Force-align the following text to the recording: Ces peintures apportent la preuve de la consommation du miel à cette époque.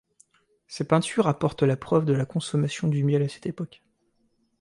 Ces 0.65 0.85
peintures 0.87 1.27
apportent 1.27 1.61
la 1.61 1.77
preuve 1.77 2.05
de 2.05 2.13
la 2.13 2.25
consommation 2.25 2.87
du 2.87 3.03
miel 3.03 3.21
à 3.21 3.29
cette 3.29 3.45
époque. 3.45 3.83